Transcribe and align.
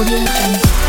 Audio 0.00 0.16
Jungle. 0.16 0.79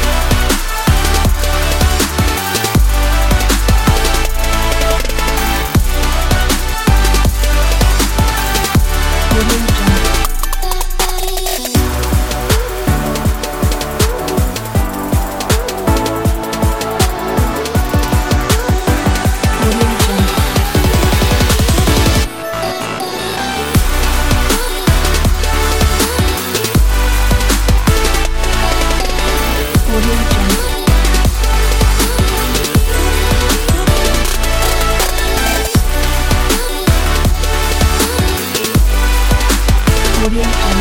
Audio. 40.33 40.80